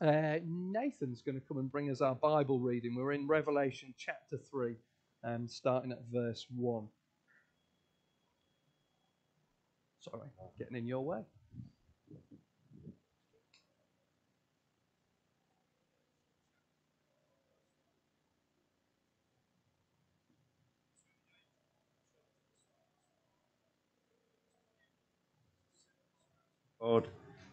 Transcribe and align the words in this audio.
uh, 0.00 0.38
Nathan's 0.44 1.22
going 1.22 1.40
to 1.40 1.46
come 1.46 1.58
and 1.58 1.70
bring 1.70 1.90
us 1.90 2.00
our 2.00 2.14
Bible 2.14 2.58
reading. 2.58 2.94
We're 2.94 3.12
in 3.12 3.26
Revelation 3.26 3.94
chapter 3.96 4.36
3, 4.36 4.76
um, 5.24 5.48
starting 5.48 5.92
at 5.92 6.02
verse 6.12 6.46
1. 6.54 6.88
Sorry, 10.00 10.28
getting 10.58 10.76
in 10.76 10.86
your 10.86 11.04
way. 11.04 11.22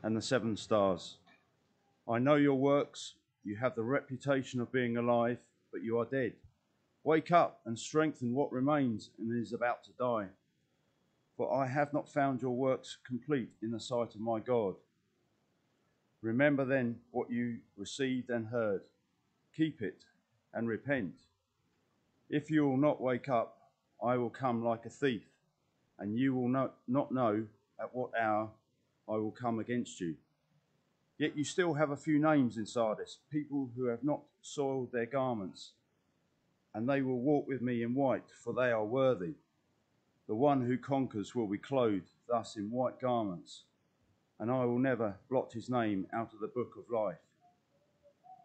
And 0.04 0.18
the 0.18 0.21
seven 0.21 0.58
stars. 0.58 1.18
I 2.09 2.20
know 2.20 2.36
your 2.36 2.55
works. 2.55 3.15
You 3.43 3.55
have 3.57 3.75
the 3.75 3.84
reputation 3.84 4.59
of 4.62 4.71
being 4.71 4.98
alive, 4.98 5.38
but 5.71 5.84
you 5.84 5.99
are 5.99 6.05
dead. 6.05 6.34
Wake 7.03 7.31
up 7.31 7.62
and 7.66 7.77
strengthen 7.77 8.34
what 8.34 8.52
remains 8.52 9.09
and 9.17 9.35
is 9.41 9.53
about 9.53 9.84
to 9.85 9.91
die. 9.98 10.27
For 11.38 11.52
I 11.52 11.66
have 11.66 11.93
not 11.93 12.12
found 12.12 12.41
your 12.41 12.55
works 12.55 12.98
complete 13.07 13.49
in 13.63 13.71
the 13.71 13.79
sight 13.79 14.13
of 14.13 14.21
my 14.21 14.40
God. 14.40 14.76
Remember 16.21 16.66
then 16.66 16.98
what 17.09 17.31
you 17.31 17.57
received 17.77 18.29
and 18.29 18.45
heard. 18.45 18.81
Keep 19.55 19.81
it 19.81 20.04
and 20.54 20.68
repent. 20.68 21.15
If 22.29 22.52
you 22.52 22.68
will 22.68 22.77
not 22.77 23.02
wake 23.02 23.27
up, 23.27 23.57
I 24.04 24.18
will 24.18 24.29
come 24.29 24.63
like 24.63 24.85
a 24.85 24.90
thief, 24.90 25.23
and 25.98 26.18
you 26.18 26.35
will 26.35 26.48
not, 26.48 26.76
know 26.88 27.45
at 27.79 27.95
what 27.95 28.12
hour 28.20 28.49
I 29.09 29.13
will 29.13 29.31
come 29.31 29.59
against 29.59 29.99
you. 29.99 30.15
Yet 31.21 31.38
you 31.38 31.43
still 31.43 31.75
have 31.75 31.91
a 31.91 31.95
few 31.95 32.17
names 32.17 32.57
in 32.57 32.66
Sardis, 32.66 33.20
people 33.29 33.70
who 33.75 33.85
have 33.85 34.03
not 34.03 34.21
soiled 34.41 34.91
their 34.91 35.05
garments, 35.05 35.73
and 36.73 36.90
they 36.90 37.04
will 37.04 37.20
walk 37.20 37.48
with 37.48 37.62
me 37.62 37.84
in 37.84 37.93
white, 37.93 38.32
for 38.43 38.55
they 38.55 38.71
are 38.71 38.84
worthy. 38.84 39.35
The 40.27 40.34
one 40.34 40.65
who 40.65 40.79
conquers 40.79 41.35
will 41.35 41.46
be 41.46 41.59
clothed 41.59 42.09
thus 42.27 42.55
in 42.55 42.71
white 42.71 42.99
garments, 42.99 43.65
and 44.40 44.49
I 44.49 44.65
will 44.65 44.79
never 44.79 45.20
blot 45.29 45.54
his 45.54 45.70
name 45.70 46.07
out 46.12 46.34
of 46.34 46.40
the 46.40 46.48
book 46.48 46.71
of 46.76 46.90
life. 46.91 47.21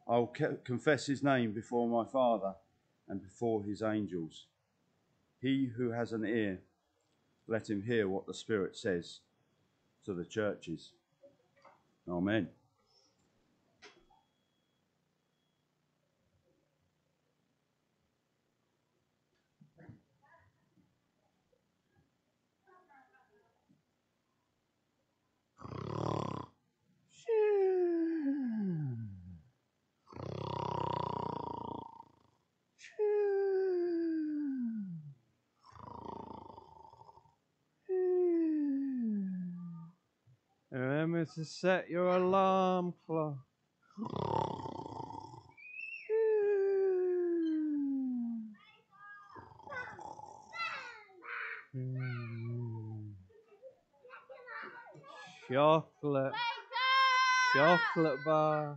I 0.06 0.18
will 0.18 0.34
confess 0.62 1.06
his 1.06 1.22
name 1.22 1.52
before 1.52 1.88
my 1.88 2.04
Father 2.04 2.56
and 3.08 3.22
before 3.22 3.64
his 3.64 3.80
angels. 3.80 4.48
He 5.40 5.70
who 5.78 5.92
has 5.92 6.12
an 6.12 6.26
ear, 6.26 6.60
let 7.48 7.70
him 7.70 7.84
hear 7.84 8.06
what 8.06 8.26
the 8.26 8.34
Spirit 8.34 8.76
says 8.76 9.20
to 10.04 10.12
the 10.12 10.26
churches. 10.26 10.92
Amen. 12.06 12.50
Remember 40.76 41.15
to 41.34 41.44
set 41.44 41.88
your 41.90 42.08
alarm 42.08 42.94
clock. 43.06 43.36
Chocolate. 55.50 56.32
Chocolate 57.54 58.24
bar. 58.24 58.76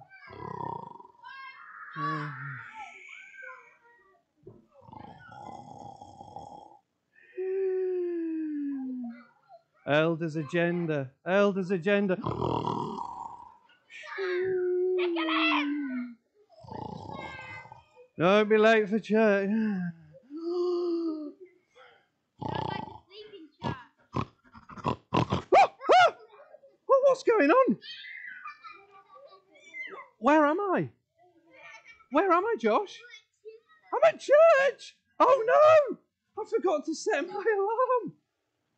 Elders 9.87 10.35
agenda. 10.35 11.11
Elders 11.25 11.71
agenda. 11.71 12.17
Don't 18.17 18.49
be 18.49 18.57
late 18.57 18.89
for 18.89 18.99
church. 18.99 19.49
What's 26.85 27.23
going 27.23 27.49
on? 27.49 27.77
Where 30.19 30.45
am 30.45 30.59
I? 30.59 30.89
Where 32.11 32.31
am 32.31 32.45
I, 32.45 32.55
Josh? 32.59 32.99
I'm 33.93 34.13
at 34.13 34.19
church. 34.19 34.95
Oh 35.19 35.43
no! 35.45 35.97
I 36.41 36.45
forgot 36.49 36.85
to 36.85 36.93
set 36.93 37.27
my 37.27 37.33
alarm. 37.33 37.78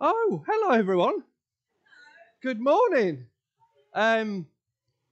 Oh, 0.03 0.43
hello 0.47 0.71
everyone. 0.71 1.21
Good 2.41 2.59
morning. 2.59 3.27
Um, 3.93 4.47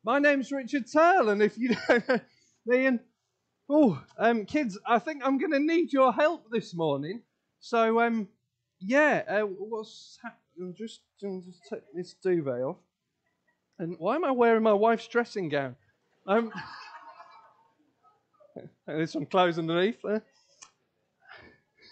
my 0.03 0.17
name's 0.17 0.51
Richard 0.51 0.91
Turl, 0.91 1.29
and 1.29 1.43
if 1.43 1.59
you 1.59 1.75
don't 1.87 2.09
know 2.09 2.19
me 2.65 2.85
and 2.87 2.99
oh, 3.69 4.01
um, 4.17 4.45
kids, 4.45 4.79
I 4.87 4.97
think 4.97 5.21
I'm 5.23 5.37
going 5.37 5.51
to 5.51 5.59
need 5.59 5.93
your 5.93 6.11
help 6.11 6.49
this 6.49 6.73
morning. 6.73 7.21
So, 7.59 8.01
um, 8.01 8.29
yeah, 8.79 9.21
uh, 9.29 9.41
what's 9.41 10.17
happening? 10.23 10.73
Just, 10.75 11.01
just 11.21 11.59
take 11.69 11.83
this 11.93 12.15
duvet 12.23 12.63
off. 12.63 12.77
And 13.77 13.95
why 13.99 14.15
am 14.15 14.25
I 14.25 14.31
wearing 14.31 14.63
my 14.63 14.73
wife's 14.73 15.07
dressing 15.07 15.49
gown? 15.49 15.75
Um, 16.25 16.51
there's 18.87 19.11
some 19.11 19.27
clothes 19.27 19.59
underneath 19.59 20.01
there. 20.03 20.23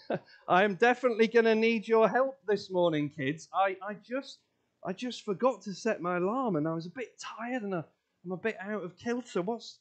I 0.48 0.64
am 0.64 0.76
definitely 0.76 1.28
going 1.28 1.46
to 1.46 1.56
need 1.56 1.88
your 1.88 2.08
help 2.08 2.38
this 2.48 2.70
morning, 2.72 3.10
kids. 3.10 3.50
I, 3.54 3.78
I 3.88 3.96
just 3.96 4.40
I 4.86 4.94
just 4.94 5.26
forgot 5.26 5.62
to 5.64 5.74
set 5.74 6.02
my 6.02 6.18
alarm, 6.18 6.56
and 6.56 6.68
I 6.68 6.74
was 6.74 6.86
a 6.86 6.92
bit 6.92 7.20
tired, 7.20 7.64
and 7.64 7.76
I, 7.76 7.84
am 8.26 8.32
a 8.32 8.38
bit 8.38 8.58
out 8.62 8.84
of 8.84 8.98
kilter. 8.98 9.42
What's 9.42 9.80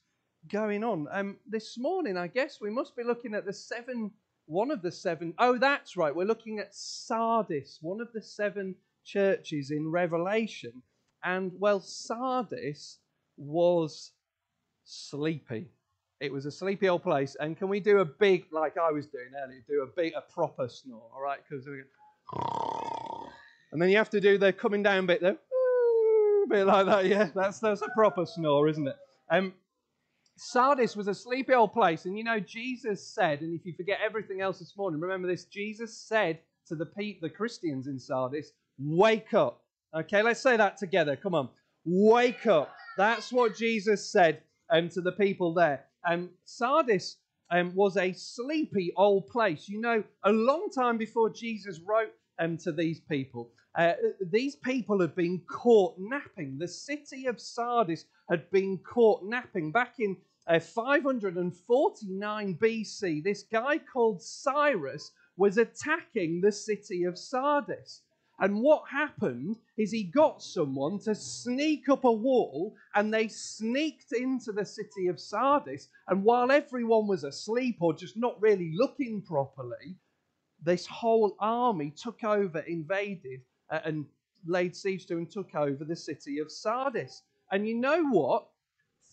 going 0.48 0.82
on? 0.82 1.06
Um, 1.10 1.36
this 1.46 1.78
morning, 1.78 2.16
I 2.16 2.26
guess 2.26 2.60
we 2.60 2.70
must 2.70 2.96
be 2.96 3.04
looking 3.04 3.34
at 3.34 3.44
the 3.44 3.52
seven. 3.52 4.10
One 4.46 4.70
of 4.70 4.80
the 4.80 4.92
seven. 4.92 5.34
Oh, 5.38 5.58
that's 5.58 5.96
right. 5.96 6.14
We're 6.14 6.24
looking 6.24 6.60
at 6.60 6.74
Sardis, 6.74 7.78
one 7.80 8.00
of 8.00 8.12
the 8.12 8.22
seven 8.22 8.76
churches 9.04 9.70
in 9.70 9.90
Revelation. 9.90 10.82
And 11.24 11.52
well, 11.58 11.80
Sardis 11.80 12.98
was 13.36 14.12
sleepy. 14.84 15.68
It 16.20 16.32
was 16.32 16.46
a 16.46 16.50
sleepy 16.50 16.88
old 16.88 17.02
place. 17.02 17.36
And 17.38 17.56
can 17.56 17.68
we 17.68 17.80
do 17.80 17.98
a 17.98 18.04
big, 18.04 18.46
like 18.50 18.78
I 18.78 18.90
was 18.90 19.06
doing 19.06 19.28
earlier, 19.42 19.60
do 19.68 19.82
a 19.82 19.86
big, 19.86 20.14
a 20.14 20.22
proper 20.32 20.68
snore, 20.68 21.10
all 21.14 21.22
right? 21.22 21.40
Because 21.48 21.66
and 23.72 23.82
then 23.82 23.90
you 23.90 23.96
have 23.96 24.10
to 24.10 24.20
do 24.20 24.38
the 24.38 24.52
coming 24.52 24.82
down 24.82 25.06
bit 25.06 25.20
there, 25.20 25.32
a 25.32 26.46
bit 26.48 26.66
like 26.66 26.86
that. 26.86 27.06
Yeah, 27.06 27.28
that's 27.34 27.58
that's 27.58 27.82
a 27.82 27.88
proper 27.90 28.24
snore, 28.26 28.68
isn't 28.68 28.88
it? 28.88 28.96
Um, 29.30 29.54
Sardis 30.36 30.96
was 30.96 31.08
a 31.08 31.14
sleepy 31.14 31.54
old 31.54 31.72
place, 31.72 32.04
and 32.04 32.16
you 32.16 32.24
know 32.24 32.40
Jesus 32.40 33.06
said, 33.06 33.40
and 33.40 33.58
if 33.58 33.66
you 33.66 33.72
forget 33.74 33.98
everything 34.04 34.40
else 34.40 34.58
this 34.58 34.76
morning, 34.76 35.00
remember 35.00 35.28
this: 35.28 35.44
Jesus 35.44 35.96
said 35.96 36.40
to 36.68 36.74
the 36.74 36.86
pe- 36.86 37.20
the 37.20 37.30
Christians 37.30 37.86
in 37.86 37.98
Sardis, 37.98 38.52
"Wake 38.78 39.34
up." 39.34 39.62
Okay, 39.94 40.22
let's 40.22 40.40
say 40.40 40.56
that 40.56 40.76
together. 40.78 41.16
Come 41.16 41.34
on, 41.34 41.48
wake 41.84 42.46
up. 42.46 42.74
That's 42.96 43.32
what 43.32 43.56
Jesus 43.56 44.10
said 44.10 44.42
um, 44.70 44.88
to 44.90 45.00
the 45.00 45.12
people 45.12 45.54
there. 45.54 45.84
Um, 46.06 46.30
Sardis 46.44 47.16
um, 47.50 47.74
was 47.74 47.96
a 47.96 48.12
sleepy 48.12 48.92
old 48.96 49.26
place. 49.28 49.68
You 49.68 49.80
know, 49.80 50.04
a 50.24 50.32
long 50.32 50.70
time 50.70 50.96
before 50.98 51.30
Jesus 51.30 51.80
wrote 51.80 52.12
um, 52.38 52.56
to 52.58 52.72
these 52.72 53.00
people, 53.00 53.50
uh, 53.76 53.92
these 54.30 54.56
people 54.56 55.00
had 55.00 55.14
been 55.14 55.40
caught 55.48 55.96
napping. 55.98 56.58
The 56.58 56.68
city 56.68 57.26
of 57.26 57.40
Sardis 57.40 58.06
had 58.30 58.50
been 58.50 58.78
caught 58.78 59.22
napping 59.24 59.70
back 59.72 59.96
in 59.98 60.16
uh, 60.46 60.60
549 60.60 62.54
BC. 62.54 63.22
This 63.22 63.42
guy 63.42 63.78
called 63.78 64.22
Cyrus 64.22 65.10
was 65.36 65.58
attacking 65.58 66.40
the 66.40 66.52
city 66.52 67.04
of 67.04 67.18
Sardis. 67.18 68.02
And 68.38 68.60
what 68.60 68.88
happened 68.88 69.56
is 69.78 69.90
he 69.90 70.02
got 70.04 70.42
someone 70.42 70.98
to 71.00 71.14
sneak 71.14 71.88
up 71.88 72.04
a 72.04 72.12
wall 72.12 72.74
and 72.94 73.12
they 73.12 73.28
sneaked 73.28 74.12
into 74.12 74.52
the 74.52 74.64
city 74.64 75.06
of 75.06 75.18
Sardis. 75.18 75.88
And 76.08 76.22
while 76.22 76.52
everyone 76.52 77.06
was 77.06 77.24
asleep 77.24 77.78
or 77.80 77.94
just 77.94 78.16
not 78.16 78.40
really 78.40 78.72
looking 78.74 79.22
properly, 79.22 79.96
this 80.62 80.86
whole 80.86 81.36
army 81.38 81.90
took 81.90 82.24
over, 82.24 82.58
invaded, 82.60 83.40
uh, 83.70 83.80
and 83.84 84.06
laid 84.46 84.76
siege 84.76 85.06
to 85.06 85.16
and 85.16 85.30
took 85.30 85.54
over 85.54 85.84
the 85.84 85.96
city 85.96 86.38
of 86.38 86.52
Sardis. 86.52 87.22
And 87.50 87.66
you 87.66 87.74
know 87.74 88.04
what? 88.08 88.48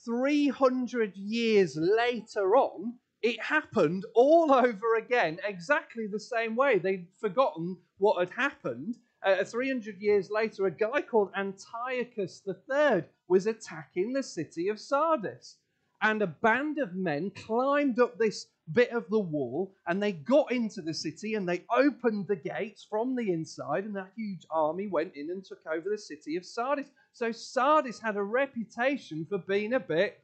300 0.06 1.16
years 1.16 1.78
later 1.78 2.58
on, 2.58 2.96
it 3.22 3.40
happened 3.42 4.06
all 4.14 4.52
over 4.54 4.96
again, 4.96 5.40
exactly 5.46 6.08
the 6.08 6.20
same 6.20 6.56
way. 6.56 6.78
They'd 6.78 7.08
forgotten 7.20 7.78
what 7.98 8.20
had 8.20 8.30
happened. 8.32 8.98
Uh, 9.26 9.44
300 9.44 10.02
years 10.02 10.30
later, 10.30 10.66
a 10.66 10.72
guy 10.72 11.02
called 11.02 11.32
Antiochus 11.36 12.42
III 12.48 13.04
was 13.28 13.48
attacking 13.48 14.14
the 14.14 14.24
city 14.24 14.70
of 14.70 14.80
Sardis. 14.80 15.58
And 16.02 16.22
a 16.22 16.28
band 16.28 16.80
of 16.80 16.96
men 16.96 17.32
climbed 17.32 18.00
up 18.00 18.18
this 18.18 18.48
bit 18.74 18.92
of 18.92 19.10
the 19.10 19.20
wall 19.20 19.74
and 19.88 20.02
they 20.02 20.12
got 20.12 20.52
into 20.52 20.82
the 20.82 20.94
city 20.94 21.36
and 21.36 21.48
they 21.48 21.64
opened 21.74 22.28
the 22.28 22.36
gates 22.36 22.86
from 22.90 23.16
the 23.16 23.32
inside, 23.32 23.86
and 23.86 23.96
that 23.96 24.12
huge 24.16 24.46
army 24.52 24.88
went 24.88 25.16
in 25.16 25.30
and 25.30 25.46
took 25.46 25.66
over 25.66 25.90
the 25.90 25.98
city 25.98 26.36
of 26.36 26.46
Sardis. 26.46 26.88
So 27.14 27.32
Sardis 27.32 28.00
had 28.00 28.18
a 28.18 28.24
reputation 28.24 29.26
for 29.30 29.38
being 29.38 29.74
a 29.74 29.80
bit 29.80 30.20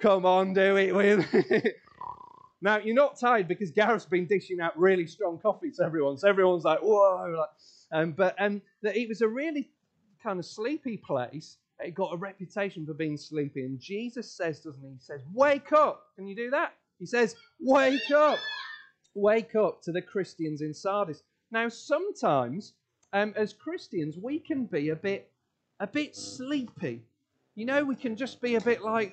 come 0.00 0.26
on, 0.26 0.54
do 0.54 0.76
it 0.76 0.94
with. 0.94 1.26
now, 2.62 2.78
you're 2.78 2.94
not 2.94 3.18
tired 3.18 3.48
because 3.48 3.70
Gareth's 3.70 4.04
been 4.04 4.26
dishing 4.26 4.60
out 4.60 4.78
really 4.78 5.06
strong 5.06 5.38
coffee 5.38 5.70
to 5.72 5.84
everyone. 5.84 6.18
So 6.18 6.28
everyone's 6.28 6.64
like, 6.64 6.80
whoa. 6.80 7.44
Um, 7.90 8.12
but 8.12 8.34
um, 8.38 8.60
it 8.82 9.08
was 9.08 9.22
a 9.22 9.28
really 9.28 9.70
kind 10.22 10.38
of 10.38 10.44
sleepy 10.44 10.98
place. 10.98 11.56
It 11.78 11.94
got 11.94 12.12
a 12.12 12.16
reputation 12.18 12.84
for 12.84 12.92
being 12.92 13.16
sleepy. 13.16 13.64
And 13.64 13.80
Jesus 13.80 14.30
says, 14.30 14.60
doesn't 14.60 14.82
he? 14.82 14.90
He 14.90 15.00
says, 15.00 15.22
wake 15.32 15.72
up. 15.72 16.02
Can 16.16 16.26
you 16.26 16.36
do 16.36 16.50
that? 16.50 16.74
He 16.98 17.06
says, 17.06 17.34
wake 17.58 18.10
up. 18.10 18.38
Wake 19.14 19.54
up 19.56 19.82
to 19.84 19.92
the 19.92 20.02
Christians 20.02 20.60
in 20.60 20.74
Sardis. 20.74 21.22
Now, 21.50 21.70
sometimes 21.70 22.74
um, 23.14 23.32
as 23.36 23.54
Christians, 23.54 24.16
we 24.20 24.38
can 24.38 24.66
be 24.66 24.90
a 24.90 24.96
bit, 24.96 25.30
a 25.80 25.86
bit 25.86 26.14
sleepy. 26.14 27.02
You 27.54 27.64
know, 27.64 27.82
we 27.84 27.96
can 27.96 28.14
just 28.16 28.40
be 28.40 28.54
a 28.54 28.60
bit 28.60 28.82
like, 28.82 29.12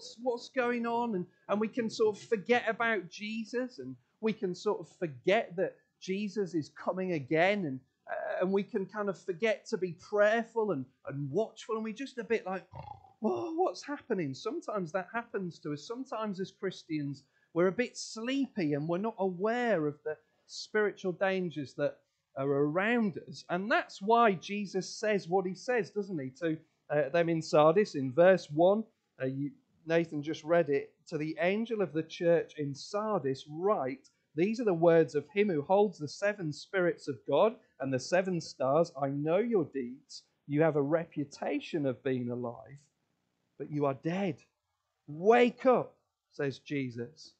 what's 0.00 0.16
what's 0.22 0.48
going 0.48 0.86
on, 0.86 1.14
and 1.14 1.26
and 1.48 1.60
we 1.60 1.68
can 1.68 1.90
sort 1.90 2.16
of 2.16 2.22
forget 2.22 2.64
about 2.66 3.10
Jesus, 3.10 3.78
and 3.78 3.94
we 4.20 4.32
can 4.32 4.54
sort 4.54 4.80
of 4.80 4.88
forget 4.98 5.54
that 5.56 5.76
Jesus 6.00 6.54
is 6.54 6.70
coming 6.70 7.12
again, 7.12 7.66
and 7.66 7.80
uh, 8.10 8.40
and 8.40 8.50
we 8.50 8.62
can 8.62 8.86
kind 8.86 9.10
of 9.10 9.18
forget 9.18 9.66
to 9.66 9.76
be 9.76 9.94
prayerful 10.00 10.70
and 10.70 10.86
and 11.06 11.30
watchful, 11.30 11.74
and 11.74 11.84
we're 11.84 11.92
just 11.92 12.18
a 12.18 12.24
bit 12.24 12.46
like, 12.46 12.64
what's 13.20 13.84
happening? 13.84 14.32
Sometimes 14.32 14.90
that 14.92 15.08
happens 15.12 15.58
to 15.58 15.74
us. 15.74 15.86
Sometimes 15.86 16.40
as 16.40 16.50
Christians, 16.50 17.24
we're 17.52 17.66
a 17.66 17.72
bit 17.72 17.96
sleepy, 17.96 18.72
and 18.72 18.88
we're 18.88 18.98
not 18.98 19.16
aware 19.18 19.86
of 19.86 19.96
the 20.04 20.16
spiritual 20.46 21.12
dangers 21.12 21.74
that 21.74 21.98
are 22.38 22.48
around 22.50 23.18
us, 23.28 23.44
and 23.50 23.70
that's 23.70 24.00
why 24.00 24.32
Jesus 24.32 24.88
says 24.88 25.28
what 25.28 25.46
he 25.46 25.54
says, 25.54 25.90
doesn't 25.90 26.18
he, 26.18 26.30
to 26.40 26.56
uh, 26.88 27.10
them 27.10 27.28
in 27.28 27.42
Sardis 27.42 27.96
in 27.96 28.12
verse 28.12 28.48
one. 28.50 28.82
Uh, 29.22 29.26
you, 29.26 29.50
Nathan 29.86 30.22
just 30.22 30.44
read 30.44 30.68
it, 30.68 30.92
to 31.06 31.16
the 31.16 31.36
angel 31.40 31.80
of 31.80 31.92
the 31.92 32.02
church 32.02 32.54
in 32.58 32.74
Sardis, 32.74 33.46
write, 33.48 34.08
These 34.34 34.60
are 34.60 34.64
the 34.64 34.74
words 34.74 35.14
of 35.14 35.28
him 35.30 35.48
who 35.48 35.62
holds 35.62 35.98
the 35.98 36.08
seven 36.08 36.52
spirits 36.52 37.08
of 37.08 37.18
God 37.26 37.56
and 37.80 37.92
the 37.92 37.98
seven 37.98 38.40
stars. 38.40 38.92
I 39.00 39.08
know 39.08 39.38
your 39.38 39.64
deeds. 39.64 40.22
You 40.46 40.62
have 40.62 40.76
a 40.76 40.82
reputation 40.82 41.86
of 41.86 42.02
being 42.02 42.30
alive, 42.30 42.78
but 43.58 43.70
you 43.70 43.86
are 43.86 43.94
dead. 43.94 44.42
Wake 45.06 45.64
up, 45.66 45.96
says 46.30 46.58
Jesus. 46.58 47.34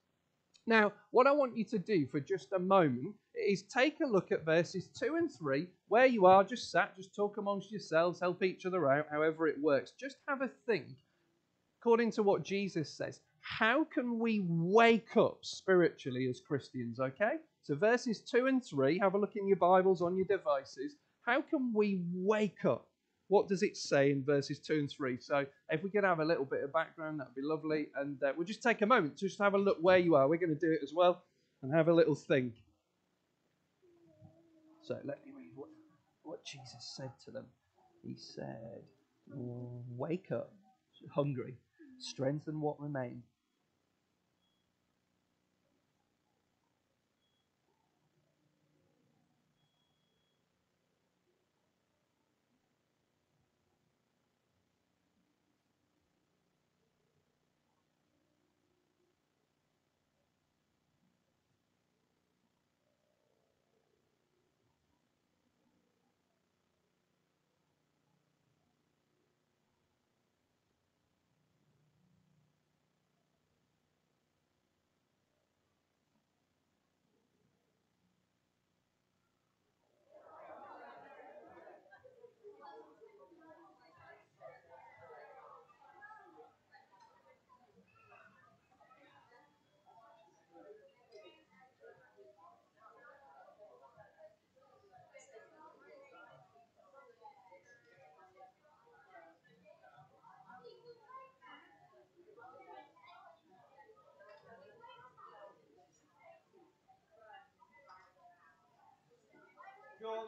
Now, 0.66 0.92
what 1.10 1.26
I 1.26 1.32
want 1.32 1.56
you 1.56 1.64
to 1.64 1.78
do 1.78 2.06
for 2.06 2.20
just 2.20 2.52
a 2.52 2.58
moment 2.58 3.16
is 3.34 3.62
take 3.62 4.00
a 4.00 4.06
look 4.06 4.32
at 4.32 4.44
verses 4.44 4.88
2 4.88 5.16
and 5.16 5.30
3, 5.30 5.66
where 5.88 6.06
you 6.06 6.26
are, 6.26 6.44
just 6.44 6.70
sat, 6.70 6.96
just 6.96 7.14
talk 7.14 7.36
amongst 7.36 7.70
yourselves, 7.70 8.20
help 8.20 8.42
each 8.42 8.66
other 8.66 8.90
out, 8.90 9.08
however 9.10 9.46
it 9.46 9.60
works. 9.60 9.92
Just 9.98 10.16
have 10.28 10.42
a 10.42 10.50
think 10.66 10.88
according 11.80 12.12
to 12.12 12.22
what 12.22 12.44
Jesus 12.44 12.90
says, 12.90 13.20
how 13.40 13.84
can 13.84 14.18
we 14.18 14.44
wake 14.46 15.16
up 15.16 15.38
spiritually 15.40 16.26
as 16.28 16.40
Christians, 16.40 17.00
okay? 17.00 17.36
So, 17.62 17.74
verses 17.74 18.20
2 18.20 18.46
and 18.46 18.62
3, 18.62 18.98
have 18.98 19.14
a 19.14 19.18
look 19.18 19.36
in 19.36 19.48
your 19.48 19.56
Bibles 19.56 20.02
on 20.02 20.14
your 20.14 20.26
devices. 20.26 20.96
How 21.22 21.40
can 21.40 21.72
we 21.74 22.02
wake 22.12 22.66
up? 22.66 22.86
What 23.28 23.48
does 23.48 23.62
it 23.62 23.78
say 23.78 24.10
in 24.10 24.22
verses 24.22 24.58
2 24.58 24.74
and 24.74 24.90
3? 24.90 25.18
So, 25.20 25.46
if 25.70 25.82
we 25.82 25.88
could 25.88 26.04
have 26.04 26.20
a 26.20 26.24
little 26.24 26.44
bit 26.44 26.62
of 26.62 26.72
background, 26.72 27.20
that 27.20 27.28
would 27.28 27.34
be 27.34 27.46
lovely. 27.46 27.88
And 27.96 28.22
uh, 28.22 28.32
we'll 28.36 28.46
just 28.46 28.62
take 28.62 28.82
a 28.82 28.86
moment 28.86 29.16
to 29.18 29.26
just 29.26 29.38
have 29.38 29.54
a 29.54 29.58
look 29.58 29.78
where 29.80 29.98
you 29.98 30.16
are. 30.16 30.28
We're 30.28 30.36
going 30.36 30.54
to 30.54 30.60
do 30.60 30.72
it 30.72 30.80
as 30.82 30.92
well 30.94 31.22
and 31.62 31.72
have 31.72 31.88
a 31.88 31.94
little 31.94 32.14
think. 32.14 32.52
So, 34.82 34.96
let 35.04 35.24
me 35.24 35.32
read 35.34 35.52
what, 35.54 35.68
what 36.24 36.44
Jesus 36.44 36.94
said 36.94 37.12
to 37.24 37.30
them. 37.30 37.46
He 38.02 38.16
said, 38.16 38.82
Wake 39.26 40.30
up, 40.30 40.52
hungry 41.14 41.56
strengthen 42.00 42.60
what 42.60 42.80
remains. 42.80 43.29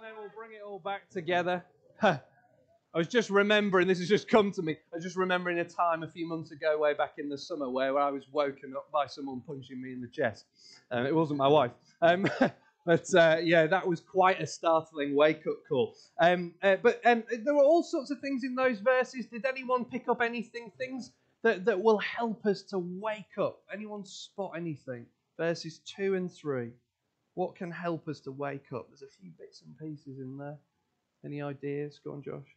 Then 0.01 0.13
we'll 0.19 0.31
bring 0.37 0.53
it 0.53 0.63
all 0.65 0.79
back 0.79 1.11
together. 1.11 1.65
I 2.95 2.99
was 2.99 3.09
just 3.09 3.31
remembering, 3.31 3.89
this 3.89 3.99
has 4.01 4.09
just 4.09 4.29
come 4.29 4.53
to 4.53 4.63
me. 4.63 4.73
I 4.93 4.97
was 4.97 5.05
just 5.05 5.17
remembering 5.17 5.59
a 5.61 5.65
time 5.65 6.03
a 6.03 6.09
few 6.09 6.29
months 6.29 6.51
ago, 6.51 6.79
way 6.79 6.93
back 6.93 7.15
in 7.19 7.29
the 7.29 7.39
summer, 7.39 7.69
where 7.69 7.99
I 7.99 8.11
was 8.11 8.25
woken 8.31 8.75
up 8.77 8.91
by 8.93 9.07
someone 9.07 9.41
punching 9.41 9.81
me 9.81 9.93
in 9.93 10.01
the 10.01 10.09
chest. 10.09 10.45
Um, 10.91 11.07
it 11.07 11.15
wasn't 11.15 11.39
my 11.39 11.49
wife. 11.49 11.71
Um, 12.03 12.29
but 12.87 13.15
uh, 13.15 13.39
yeah, 13.43 13.67
that 13.67 13.87
was 13.87 14.01
quite 14.01 14.41
a 14.43 14.47
startling 14.47 15.17
wake 15.17 15.47
up 15.47 15.57
call. 15.67 15.95
Um, 16.21 16.53
uh, 16.63 16.77
but 16.83 17.01
um, 17.07 17.25
there 17.43 17.55
were 17.55 17.65
all 17.65 17.83
sorts 17.83 18.11
of 18.11 18.21
things 18.21 18.45
in 18.45 18.55
those 18.55 18.79
verses. 18.79 19.27
Did 19.27 19.47
anyone 19.47 19.87
pick 19.87 20.09
up 20.09 20.21
anything? 20.21 20.71
Things 20.77 21.13
that, 21.43 21.65
that 21.65 21.81
will 21.81 21.99
help 21.99 22.45
us 22.45 22.63
to 22.65 22.79
wake 22.79 23.39
up? 23.39 23.61
Anyone 23.73 24.05
spot 24.05 24.53
anything? 24.55 25.07
Verses 25.39 25.81
2 25.97 26.15
and 26.15 26.31
3. 26.31 26.71
What 27.35 27.55
can 27.55 27.71
help 27.71 28.09
us 28.09 28.21
to 28.21 28.33
wake 28.33 28.73
up? 28.75 28.89
There's 28.89 29.03
a 29.03 29.21
few 29.21 29.31
bits 29.39 29.63
and 29.63 29.77
pieces 29.79 30.19
in 30.19 30.37
there. 30.37 30.59
Any 31.25 31.41
ideas? 31.41 32.01
Go 32.05 32.13
on, 32.13 32.23
Josh. 32.23 32.49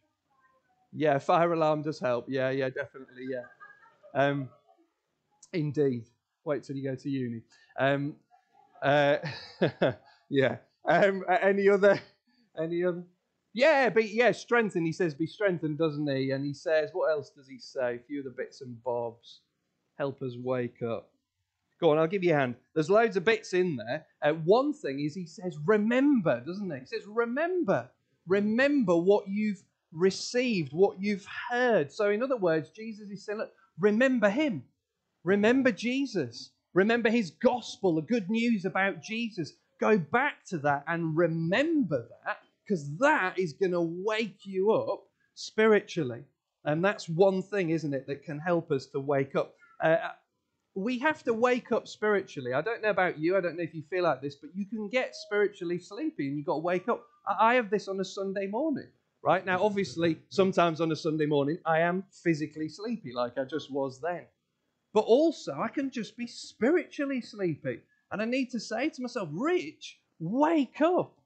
Yeah, 0.91 1.17
fire 1.20 1.53
alarm 1.53 1.82
does 1.82 2.00
help. 2.00 2.25
Yeah, 2.27 2.50
yeah, 2.50 2.70
definitely. 2.70 3.27
Yeah. 3.29 3.44
Um, 4.13 4.50
indeed. 5.53 6.05
Wait 6.46 6.63
till 6.63 6.75
you 6.75 6.84
go 6.89 6.96
to 6.96 7.10
uni. 7.10 7.41
Um, 7.79 8.15
uh, 8.82 9.17
yeah. 10.29 10.58
Um, 10.88 11.24
any 11.41 11.70
other? 11.70 12.00
Any 12.58 12.84
other? 12.84 13.03
Yeah, 13.53 13.89
but 13.89 14.10
yeah, 14.10 14.32
strengthen. 14.32 14.86
He 14.86 14.91
says, 14.91 15.15
"Be 15.15 15.27
strengthened," 15.27 15.77
doesn't 15.77 16.08
he? 16.08 16.32
And 16.32 16.46
he 16.46 16.53
says, 16.53 16.89
what 16.91 17.10
else 17.10 17.29
does 17.29 17.48
he 17.48 17.58
say? 17.58 17.96
A 17.96 18.00
few 18.00 18.20
of 18.20 18.25
the 18.25 18.32
bits 18.32 18.62
and 18.62 18.84
bobs. 18.84 19.39
Help 19.98 20.22
us 20.22 20.36
wake 20.38 20.82
up. 20.84 21.10
Go 21.79 21.91
on, 21.91 21.98
I'll 21.98 22.08
give 22.08 22.24
you 22.24 22.34
a 22.34 22.38
hand. 22.38 22.55
There's 22.74 22.89
loads 22.89 23.17
of 23.17 23.25
bits 23.25 23.53
in 23.53 23.75
there. 23.75 24.05
Uh, 24.22 24.34
one 24.34 24.74
thing 24.74 25.00
is 25.01 25.13
he 25.13 25.25
says, 25.25 25.58
remember, 25.65 26.41
doesn't 26.46 26.72
he? 26.72 26.79
He 26.79 26.86
says, 26.86 27.05
remember. 27.05 27.89
Remember 28.27 28.96
what 28.96 29.27
you've 29.27 29.62
received, 29.91 30.72
what 30.72 31.01
you've 31.01 31.27
heard. 31.50 31.91
So, 31.91 32.10
in 32.10 32.24
other 32.24 32.38
words, 32.38 32.70
Jesus 32.70 33.10
is 33.10 33.25
saying, 33.25 33.39
look, 33.39 33.51
remember 33.79 34.29
him. 34.29 34.63
Remember 35.24 35.72
Jesus. 35.72 36.51
Remember 36.74 37.10
his 37.10 37.32
gospel, 37.32 37.96
the 37.96 38.01
good 38.01 38.29
news 38.29 38.65
about 38.65 39.01
Jesus. 39.01 39.53
Go 39.79 39.98
back 39.98 40.46
to 40.48 40.58
that 40.60 40.84
and 40.88 41.15
remember 41.17 42.08
that 42.25 42.38
because 42.63 42.98
that 42.98 43.38
is 43.38 43.53
going 43.53 43.72
to 43.72 43.82
wake 43.82 44.46
you 44.46 44.72
up 44.72 45.03
spiritually. 45.36 46.24
And 46.63 46.84
that's 46.84 47.08
one 47.08 47.44
thing, 47.44 47.70
isn't 47.70 47.94
it, 47.94 48.08
that 48.08 48.24
can 48.24 48.39
help 48.39 48.72
us 48.72 48.88
to 48.88 49.00
wake 49.00 49.36
up. 49.36 49.53
Uh, 49.82 49.98
we 50.75 51.00
have 51.00 51.24
to 51.24 51.34
wake 51.34 51.72
up 51.72 51.88
spiritually. 51.88 52.53
I 52.53 52.62
don't 52.62 52.82
know 52.82 52.89
about 52.89 53.17
you. 53.17 53.38
I 53.38 53.41
don't 53.41 53.55
know 53.55 53.63
if 53.63 53.74
you 53.74 53.84
feel 53.89 54.03
like 54.03 54.22
this, 54.22 54.36
but 54.36 54.50
you 54.53 54.65
can 54.65 54.89
get 54.89 55.15
spiritually 55.15 55.79
sleepy 55.79 56.27
and 56.27 56.38
you've 56.38 56.46
got 56.46 56.55
to 56.55 56.60
wake 56.60 56.89
up. 56.89 57.03
I 57.39 57.55
have 57.55 57.70
this 57.70 57.88
on 57.88 58.00
a 58.01 58.05
Sunday 58.05 58.48
morning, 58.48 58.89
right? 59.24 59.46
Now, 59.46 59.63
obviously, 59.63 60.17
sometimes 60.29 60.82
on 60.82 60.91
a 60.91 60.96
Sunday 60.96 61.25
morning, 61.25 61.58
I 61.65 61.79
am 61.79 62.03
physically 62.24 62.67
sleepy, 62.67 63.13
like 63.13 63.38
I 63.38 63.46
just 63.46 63.72
was 63.72 64.01
then. 64.01 64.25
But 64.94 65.05
also, 65.05 65.58
I 65.60 65.70
can 65.70 65.89
just 65.89 66.17
be 66.17 66.27
spiritually 66.27 67.22
sleepy. 67.22 67.79
And 68.12 68.22
I 68.22 68.25
need 68.25 68.51
to 68.51 68.60
say 68.60 68.89
to 68.89 69.01
myself, 69.01 69.29
Rich, 69.32 70.00
wake 70.20 70.82
up. 70.82 71.17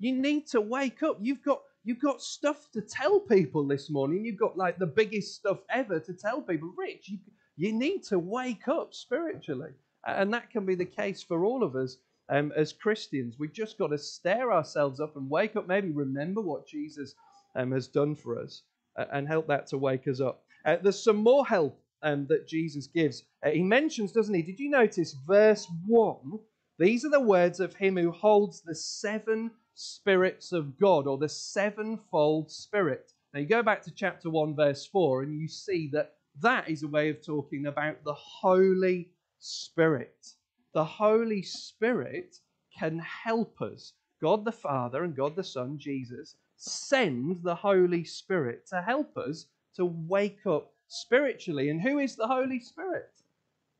You 0.00 0.12
need 0.12 0.48
to 0.48 0.60
wake 0.60 1.02
up. 1.02 1.18
You've 1.20 1.42
got 1.42 1.62
you've 1.84 2.00
got 2.00 2.20
stuff 2.20 2.70
to 2.72 2.80
tell 2.80 3.18
people 3.20 3.66
this 3.66 3.90
morning. 3.90 4.24
You've 4.24 4.38
got 4.38 4.56
like 4.56 4.78
the 4.78 4.86
biggest 4.86 5.34
stuff 5.36 5.58
ever 5.70 5.98
to 6.00 6.12
tell 6.12 6.42
people. 6.42 6.72
Rich, 6.76 7.08
you, 7.08 7.18
you 7.58 7.72
need 7.72 8.04
to 8.04 8.18
wake 8.18 8.68
up 8.68 8.94
spiritually. 8.94 9.72
And 10.06 10.32
that 10.32 10.50
can 10.50 10.64
be 10.64 10.76
the 10.76 10.84
case 10.84 11.22
for 11.22 11.44
all 11.44 11.64
of 11.64 11.74
us 11.74 11.96
um, 12.28 12.52
as 12.56 12.72
Christians. 12.72 13.36
We've 13.36 13.52
just 13.52 13.78
got 13.78 13.88
to 13.88 13.98
stare 13.98 14.52
ourselves 14.52 15.00
up 15.00 15.16
and 15.16 15.28
wake 15.28 15.56
up, 15.56 15.66
maybe 15.66 15.90
remember 15.90 16.40
what 16.40 16.68
Jesus 16.68 17.14
um, 17.56 17.72
has 17.72 17.88
done 17.88 18.14
for 18.14 18.40
us 18.40 18.62
uh, 18.96 19.06
and 19.12 19.26
help 19.26 19.48
that 19.48 19.66
to 19.68 19.78
wake 19.78 20.06
us 20.06 20.20
up. 20.20 20.44
Uh, 20.64 20.76
there's 20.80 21.02
some 21.02 21.16
more 21.16 21.44
help 21.44 21.80
um, 22.02 22.26
that 22.28 22.46
Jesus 22.46 22.86
gives. 22.86 23.24
Uh, 23.44 23.50
he 23.50 23.62
mentions, 23.62 24.12
doesn't 24.12 24.34
he? 24.34 24.42
Did 24.42 24.60
you 24.60 24.70
notice 24.70 25.16
verse 25.26 25.66
1? 25.86 26.38
These 26.78 27.04
are 27.04 27.10
the 27.10 27.20
words 27.20 27.58
of 27.58 27.74
him 27.74 27.96
who 27.96 28.12
holds 28.12 28.60
the 28.60 28.74
seven 28.74 29.50
spirits 29.74 30.52
of 30.52 30.78
God 30.78 31.08
or 31.08 31.18
the 31.18 31.28
sevenfold 31.28 32.52
spirit. 32.52 33.12
Now 33.34 33.40
you 33.40 33.46
go 33.46 33.64
back 33.64 33.82
to 33.82 33.90
chapter 33.90 34.30
1, 34.30 34.54
verse 34.54 34.86
4, 34.86 35.24
and 35.24 35.40
you 35.40 35.48
see 35.48 35.88
that 35.92 36.14
that 36.40 36.68
is 36.68 36.82
a 36.82 36.88
way 36.88 37.10
of 37.10 37.24
talking 37.24 37.66
about 37.66 38.04
the 38.04 38.14
Holy 38.14 39.10
Spirit. 39.38 40.26
The 40.74 40.84
Holy 40.84 41.42
Spirit 41.42 42.36
can 42.76 42.98
help 42.98 43.60
us. 43.60 43.92
God 44.20 44.44
the 44.44 44.52
Father 44.52 45.04
and 45.04 45.16
God 45.16 45.36
the 45.36 45.44
Son, 45.44 45.78
Jesus, 45.78 46.36
send 46.56 47.42
the 47.42 47.54
Holy 47.54 48.04
Spirit 48.04 48.66
to 48.68 48.82
help 48.82 49.16
us 49.16 49.46
to 49.76 49.84
wake 49.84 50.46
up 50.46 50.72
spiritually. 50.88 51.70
And 51.70 51.80
who 51.80 51.98
is 51.98 52.16
the 52.16 52.26
Holy 52.26 52.60
Spirit? 52.60 53.10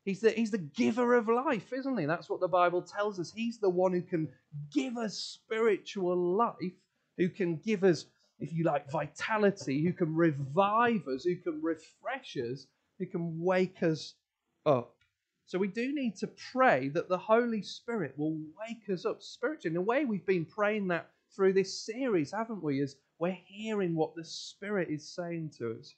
He's 0.05 0.21
the, 0.21 0.31
he's 0.31 0.51
the 0.51 0.57
giver 0.57 1.15
of 1.15 1.27
life, 1.27 1.73
isn't 1.73 1.97
he? 1.97 2.05
That's 2.05 2.29
what 2.29 2.39
the 2.39 2.47
Bible 2.47 2.81
tells 2.81 3.19
us. 3.19 3.31
He's 3.31 3.59
the 3.59 3.69
one 3.69 3.91
who 3.91 4.01
can 4.01 4.29
give 4.73 4.97
us 4.97 5.17
spiritual 5.17 6.17
life, 6.17 6.73
who 7.17 7.29
can 7.29 7.57
give 7.57 7.83
us, 7.83 8.05
if 8.39 8.53
you 8.53 8.63
like, 8.63 8.89
vitality, 8.91 9.83
who 9.83 9.93
can 9.93 10.15
revive 10.15 11.07
us, 11.07 11.23
who 11.23 11.35
can 11.35 11.61
refresh 11.61 12.37
us, 12.37 12.67
who 12.97 13.05
can 13.05 13.41
wake 13.41 13.83
us 13.83 14.13
up. 14.65 14.95
So 15.45 15.57
we 15.57 15.67
do 15.67 15.93
need 15.93 16.15
to 16.17 16.29
pray 16.51 16.89
that 16.89 17.09
the 17.09 17.17
Holy 17.17 17.63
Spirit 17.63 18.13
will 18.17 18.37
wake 18.59 18.89
us 18.93 19.05
up 19.05 19.21
spiritually. 19.21 19.73
In 19.73 19.77
a 19.77 19.81
way, 19.81 20.05
we've 20.05 20.25
been 20.25 20.45
praying 20.45 20.87
that 20.89 21.09
through 21.35 21.53
this 21.53 21.85
series, 21.85 22.31
haven't 22.31 22.63
we? 22.63 22.81
As 22.81 22.95
we're 23.17 23.37
hearing 23.45 23.95
what 23.95 24.15
the 24.15 24.23
Spirit 24.23 24.89
is 24.89 25.07
saying 25.07 25.51
to 25.57 25.75
us. 25.79 25.95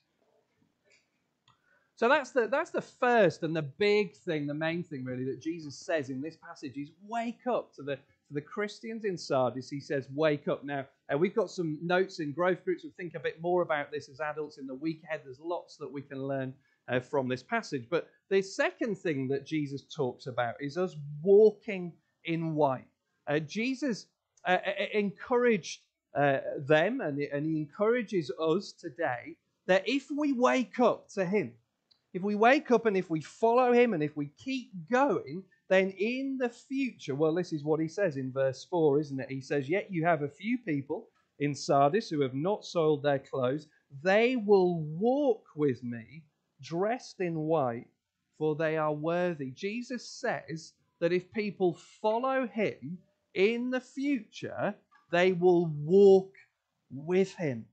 So 1.96 2.08
that's 2.08 2.30
the 2.30 2.48
that's 2.48 2.70
the 2.70 2.80
first 2.80 3.42
and 3.42 3.54
the 3.54 3.62
big 3.62 4.16
thing, 4.16 4.46
the 4.46 4.54
main 4.54 4.82
thing 4.82 5.04
really 5.04 5.24
that 5.26 5.40
Jesus 5.40 5.76
says 5.76 6.10
in 6.10 6.20
this 6.20 6.36
passage 6.36 6.76
is 6.76 6.90
wake 7.06 7.46
up 7.46 7.72
to 7.74 7.82
the 7.82 7.98
the 8.32 8.40
Christians 8.40 9.04
in 9.04 9.16
Sardis. 9.16 9.68
He 9.68 9.80
says, 9.80 10.08
wake 10.14 10.48
up 10.48 10.64
now. 10.64 10.86
Uh, 11.12 11.18
we've 11.18 11.34
got 11.34 11.50
some 11.50 11.78
notes 11.82 12.20
in 12.20 12.32
growth 12.32 12.64
groups. 12.64 12.82
We'll 12.84 12.92
think 12.96 13.14
a 13.14 13.20
bit 13.20 13.40
more 13.40 13.62
about 13.62 13.90
this 13.90 14.08
as 14.08 14.20
adults 14.20 14.58
in 14.58 14.66
the 14.66 14.74
week 14.74 15.02
ahead. 15.04 15.22
There's 15.24 15.40
lots 15.40 15.76
that 15.76 15.90
we 15.90 16.02
can 16.02 16.26
learn 16.26 16.54
uh, 16.88 17.00
from 17.00 17.28
this 17.28 17.42
passage. 17.42 17.86
But 17.90 18.08
the 18.30 18.42
second 18.42 18.98
thing 18.98 19.28
that 19.28 19.46
Jesus 19.46 19.84
talks 19.94 20.26
about 20.26 20.54
is 20.60 20.76
us 20.76 20.96
walking 21.22 21.92
in 22.24 22.54
white. 22.54 22.86
Uh, 23.26 23.38
Jesus 23.38 24.06
uh, 24.46 24.58
uh 24.66 24.72
encouraged 24.92 25.80
uh, 26.16 26.38
them, 26.58 27.00
and, 27.00 27.18
and 27.18 27.46
he 27.46 27.56
encourages 27.56 28.30
us 28.40 28.72
today 28.72 29.36
that 29.66 29.84
if 29.86 30.08
we 30.10 30.32
wake 30.32 30.80
up 30.80 31.08
to 31.10 31.24
Him, 31.24 31.52
if 32.12 32.22
we 32.22 32.34
wake 32.34 32.70
up 32.70 32.86
and 32.86 32.96
if 32.96 33.08
we 33.08 33.20
follow 33.20 33.72
him 33.72 33.94
and 33.94 34.02
if 34.02 34.16
we 34.16 34.26
keep 34.36 34.70
going, 34.90 35.42
then 35.72 35.90
in 35.90 36.36
the 36.38 36.48
future, 36.48 37.14
well, 37.14 37.34
this 37.34 37.52
is 37.52 37.64
what 37.64 37.80
he 37.80 37.88
says 37.88 38.16
in 38.16 38.32
verse 38.32 38.64
4, 38.64 39.00
isn't 39.00 39.20
it? 39.20 39.30
He 39.30 39.40
says, 39.40 39.68
Yet 39.68 39.90
you 39.90 40.04
have 40.04 40.22
a 40.22 40.28
few 40.28 40.58
people 40.58 41.08
in 41.38 41.54
Sardis 41.54 42.10
who 42.10 42.20
have 42.20 42.34
not 42.34 42.64
soiled 42.64 43.02
their 43.02 43.18
clothes. 43.18 43.68
They 44.02 44.36
will 44.36 44.82
walk 44.82 45.44
with 45.56 45.82
me 45.82 46.24
dressed 46.60 47.20
in 47.20 47.38
white, 47.38 47.88
for 48.38 48.54
they 48.54 48.76
are 48.76 48.92
worthy. 48.92 49.50
Jesus 49.50 50.08
says 50.08 50.72
that 51.00 51.12
if 51.12 51.32
people 51.32 51.74
follow 52.00 52.46
him 52.46 52.98
in 53.34 53.70
the 53.70 53.80
future, 53.80 54.74
they 55.10 55.32
will 55.32 55.66
walk 55.66 56.34
with 56.90 57.34
him. 57.34 57.66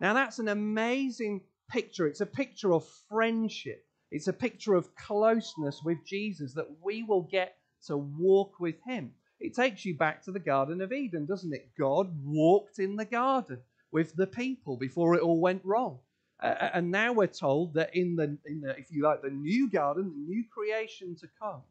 Now, 0.00 0.14
that's 0.14 0.38
an 0.38 0.48
amazing 0.48 1.42
picture. 1.68 2.06
It's 2.06 2.22
a 2.22 2.26
picture 2.26 2.72
of 2.72 2.88
friendship. 3.08 3.84
It's 4.10 4.28
a 4.28 4.32
picture 4.32 4.74
of 4.74 4.94
closeness 4.96 5.80
with 5.84 6.04
Jesus 6.04 6.54
that 6.54 6.68
we 6.82 7.02
will 7.02 7.22
get 7.22 7.56
to 7.86 7.96
walk 7.96 8.60
with 8.60 8.76
him. 8.86 9.12
It 9.38 9.54
takes 9.54 9.84
you 9.84 9.96
back 9.96 10.22
to 10.24 10.32
the 10.32 10.38
Garden 10.38 10.80
of 10.80 10.92
Eden, 10.92 11.26
doesn't 11.26 11.54
it? 11.54 11.70
God 11.78 12.10
walked 12.24 12.78
in 12.78 12.96
the 12.96 13.04
garden 13.04 13.58
with 13.92 14.14
the 14.14 14.26
people 14.26 14.76
before 14.76 15.14
it 15.14 15.22
all 15.22 15.40
went 15.40 15.64
wrong. 15.64 15.98
Uh, 16.42 16.70
and 16.74 16.90
now 16.90 17.12
we're 17.12 17.26
told 17.26 17.74
that 17.74 17.94
in 17.94 18.16
the, 18.16 18.36
in 18.46 18.60
the, 18.60 18.70
if 18.78 18.90
you 18.90 19.02
like, 19.02 19.22
the 19.22 19.30
new 19.30 19.68
garden, 19.68 20.10
the 20.10 20.34
new 20.34 20.44
creation 20.52 21.14
to 21.16 21.28
come, 21.40 21.62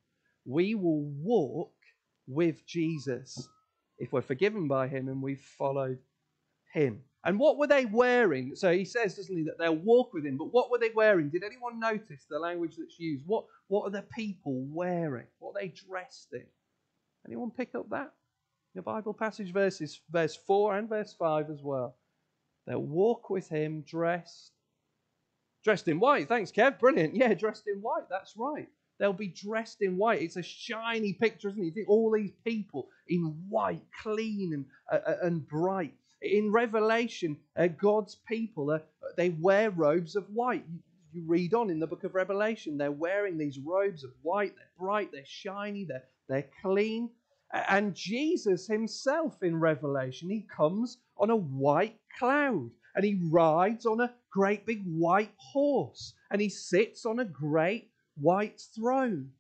we 0.46 0.76
will 0.76 1.04
walk 1.04 1.74
with 2.28 2.66
Jesus 2.66 3.50
if 3.98 4.12
we're 4.12 4.22
forgiven 4.22 4.68
by 4.68 4.88
him 4.88 5.08
and 5.08 5.22
we've 5.22 5.42
followed 5.58 6.00
him. 6.74 7.02
And 7.26 7.38
what 7.38 7.58
were 7.58 7.68
they 7.68 7.86
wearing? 7.86 8.56
So 8.56 8.72
he 8.72 8.86
says, 8.86 9.16
doesn't 9.16 9.36
he, 9.36 9.44
that 9.44 9.58
they'll 9.60 9.76
walk 9.76 10.14
with 10.14 10.26
him. 10.26 10.38
But 10.38 10.54
what 10.54 10.72
were 10.72 10.78
they 10.78 10.92
wearing? 10.96 11.30
Did 11.30 11.44
anyone 11.44 11.80
notice 11.80 12.26
the 12.30 12.40
language 12.40 12.76
that's 12.78 13.00
used? 13.00 13.26
What, 13.28 13.46
what 13.68 13.84
are 13.84 13.92
the 13.92 14.06
people 14.16 14.64
wearing? 14.70 15.28
What 15.40 15.52
are 15.52 15.62
they 15.62 15.74
dressed 15.90 16.30
in? 16.32 16.46
Anyone 17.28 17.52
pick 17.52 17.76
up 17.76 17.90
that? 17.90 18.14
The 18.76 18.82
Bible 18.82 19.14
passage 19.14 19.52
verses, 19.52 20.00
verse 20.10 20.38
4 20.48 20.78
and 20.78 20.88
verse 20.88 21.14
5 21.20 21.50
as 21.50 21.62
well. 21.62 21.98
They'll 22.66 22.80
walk 22.80 23.30
with 23.30 23.50
him 23.50 23.84
dressed. 23.86 24.52
Dressed 25.64 25.90
in 25.90 26.00
white. 26.00 26.30
Thanks, 26.30 26.52
Kev. 26.52 26.80
Brilliant. 26.80 27.16
Yeah, 27.16 27.34
dressed 27.34 27.68
in 27.68 27.82
white. 27.82 28.08
That's 28.10 28.36
right. 28.38 28.70
They'll 29.00 29.12
be 29.12 29.28
dressed 29.28 29.82
in 29.82 29.98
white. 29.98 30.22
It's 30.22 30.38
a 30.38 30.44
shiny 30.44 31.14
picture, 31.14 31.50
isn't 31.50 31.74
it? 31.76 31.86
All 31.88 32.12
these 32.12 32.32
people 32.46 32.90
in 33.08 33.44
white, 33.50 33.82
clean 34.04 34.54
and, 34.54 34.66
uh, 34.92 35.10
uh 35.10 35.18
and 35.24 35.48
bright. 35.48 35.94
In 36.22 36.52
Revelation, 36.52 37.38
uh, 37.56 37.68
God's 37.68 38.16
people, 38.28 38.72
uh, 38.72 38.80
they 39.16 39.30
wear 39.30 39.70
robes 39.70 40.16
of 40.16 40.26
white. 40.30 40.66
You, 41.14 41.24
read 41.26 41.54
on 41.54 41.70
in 41.70 41.80
the 41.80 41.88
book 41.88 42.04
of 42.04 42.14
Revelation, 42.14 42.78
they're 42.78 42.92
wearing 42.92 43.38
these 43.38 43.58
robes 43.58 44.04
of 44.04 44.12
white. 44.22 44.54
They're 44.56 44.72
bright, 44.78 45.12
they're 45.12 45.26
shiny, 45.26 45.86
they're, 45.86 46.04
they're 46.28 46.50
clean. 46.62 47.10
And 47.52 47.96
Jesus 47.96 48.68
himself 48.68 49.42
in 49.42 49.60
Revelation, 49.60 50.30
he 50.30 50.46
comes 50.56 50.98
on 51.18 51.30
a 51.30 51.36
white 51.36 52.00
cloud 52.18 52.70
and 52.96 53.06
he 53.06 53.20
rides 53.30 53.86
on 53.86 54.02
a 54.02 54.14
great 54.30 54.66
big 54.66 54.84
white 54.86 55.34
horse 55.38 56.14
and 56.30 56.42
he 56.42 56.50
sits 56.50 57.06
on 57.06 57.20
a 57.20 57.26
great 57.26 57.90
white 58.16 58.62
throne. 58.76 59.32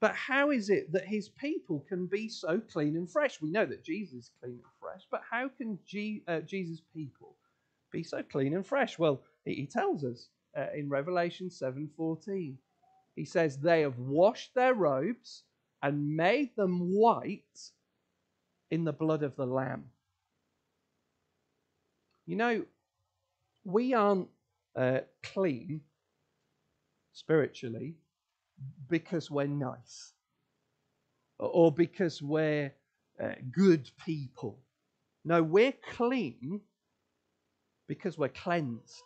But 0.00 0.16
how 0.16 0.50
is 0.50 0.68
it 0.68 0.90
that 0.92 1.06
his 1.06 1.28
people 1.28 1.84
can 1.88 2.06
be 2.06 2.28
so 2.28 2.60
clean 2.60 2.96
and 2.96 3.08
fresh? 3.08 3.40
We 3.40 3.50
know 3.50 3.66
that 3.66 3.84
Jesus 3.84 4.14
is 4.14 4.30
clean 4.40 4.54
and 4.54 4.71
fresh, 4.92 5.06
but 5.10 5.22
how 5.30 5.48
can 5.48 5.78
G, 5.86 6.22
uh, 6.28 6.40
Jesus' 6.40 6.82
people 6.94 7.36
be 7.90 8.02
so 8.02 8.22
clean 8.22 8.54
and 8.54 8.66
fresh? 8.66 8.98
Well, 8.98 9.22
he, 9.44 9.54
he 9.54 9.66
tells 9.66 10.04
us 10.04 10.28
uh, 10.56 10.66
in 10.74 10.88
Revelation 10.88 11.48
7:14. 11.48 12.54
He 13.14 13.24
says 13.24 13.58
they 13.58 13.82
have 13.82 13.98
washed 13.98 14.54
their 14.54 14.74
robes 14.74 15.44
and 15.82 16.16
made 16.16 16.54
them 16.56 16.94
white 16.94 17.70
in 18.70 18.84
the 18.84 18.92
blood 18.92 19.22
of 19.22 19.36
the 19.36 19.46
lamb. 19.46 19.84
You 22.26 22.36
know, 22.36 22.64
we 23.64 23.92
aren't 23.92 24.28
uh, 24.76 25.00
clean 25.22 25.82
spiritually 27.12 27.96
because 28.88 29.30
we're 29.30 29.46
nice 29.46 30.12
or 31.38 31.72
because 31.72 32.22
we're 32.22 32.72
uh, 33.22 33.32
good 33.50 33.90
people. 34.06 34.61
No, 35.24 35.42
we're 35.42 35.74
clean 35.94 36.60
because 37.88 38.18
we're 38.18 38.28
cleansed, 38.28 39.02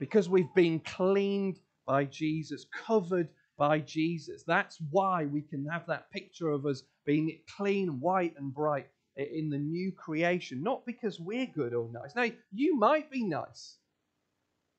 because 0.00 0.28
we've 0.28 0.54
been 0.54 0.80
cleaned 0.80 1.58
by 1.86 2.04
Jesus, 2.04 2.66
covered 2.86 3.28
by 3.56 3.80
Jesus. 3.80 4.44
That's 4.46 4.78
why 4.90 5.24
we 5.26 5.42
can 5.42 5.66
have 5.66 5.86
that 5.86 6.10
picture 6.12 6.50
of 6.50 6.66
us 6.66 6.82
being 7.06 7.40
clean, 7.56 8.00
white, 8.00 8.34
and 8.38 8.54
bright 8.54 8.88
in 9.16 9.50
the 9.50 9.58
new 9.58 9.92
creation, 9.92 10.62
not 10.62 10.86
because 10.86 11.18
we're 11.20 11.46
good 11.46 11.74
or 11.74 11.90
nice. 11.92 12.14
Now, 12.14 12.26
you 12.52 12.76
might 12.78 13.10
be 13.10 13.24
nice, 13.24 13.78